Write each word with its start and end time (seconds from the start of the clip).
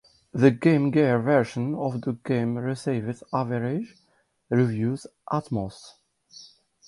The 0.33 0.49
Game 0.49 0.89
Gear 0.89 1.19
version 1.19 1.75
of 1.75 2.01
the 2.01 2.13
game 2.25 2.57
received 2.57 3.21
average 3.31 3.95
reviews 4.49 5.05
at 5.31 5.51
most. 5.51 5.93